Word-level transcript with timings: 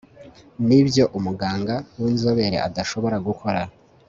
nibyo 0.67 1.03
umuganga 1.17 1.75
winzobere 1.99 2.57
adashobora 2.67 3.17
gukora 3.27 3.61